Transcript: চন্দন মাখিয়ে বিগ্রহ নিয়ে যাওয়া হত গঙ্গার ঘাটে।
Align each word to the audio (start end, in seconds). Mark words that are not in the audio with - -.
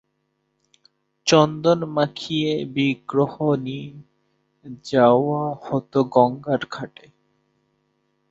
চন্দন 1.27 1.79
মাখিয়ে 1.95 2.51
বিগ্রহ 2.75 3.33
নিয়ে 3.57 3.87
যাওয়া 4.85 5.43
হত 5.63 5.93
গঙ্গার 6.11 6.61
ঘাটে। 6.71 7.05